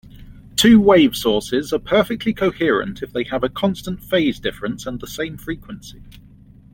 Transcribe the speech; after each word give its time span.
Two-wave 0.55 1.15
sources 1.15 1.71
are 1.71 1.77
perfectly 1.77 2.33
coherent 2.33 3.03
if 3.03 3.13
they 3.13 3.23
have 3.25 3.43
a 3.43 3.49
constant 3.49 4.01
phase 4.03 4.39
difference 4.39 4.87
and 4.87 4.99
the 4.99 5.05
same 5.05 5.37
frequency. 5.37 6.01